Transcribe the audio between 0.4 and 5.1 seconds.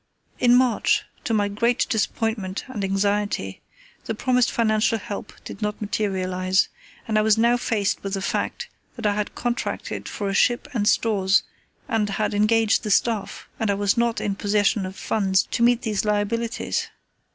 March, to my great disappointment and anxiety, the promised financial